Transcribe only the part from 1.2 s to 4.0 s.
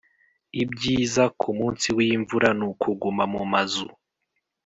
kumunsi wimvura nukuguma mumazu.